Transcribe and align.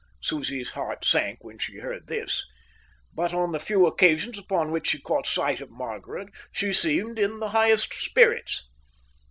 Susie's 0.19 0.71
heart 0.71 1.05
sank 1.05 1.43
when 1.43 1.59
she 1.59 1.77
heard 1.77 2.07
this; 2.07 2.43
but 3.13 3.35
on 3.35 3.51
the 3.51 3.59
few 3.59 3.85
occasions 3.85 4.35
upon 4.39 4.71
which 4.71 4.87
she 4.87 4.99
caught 4.99 5.27
sight 5.27 5.61
of 5.61 5.69
Margaret, 5.69 6.29
she 6.51 6.73
seemed 6.73 7.19
in 7.19 7.39
the 7.39 7.49
highest 7.49 7.93
spirits. 7.93 8.67